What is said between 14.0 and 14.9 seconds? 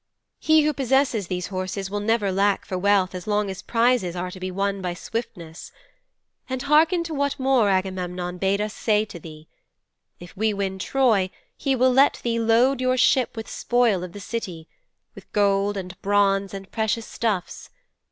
of the city